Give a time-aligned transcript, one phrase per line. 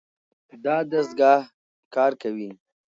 [0.63, 1.39] دا دستګاه
[1.95, 2.49] کار کوي.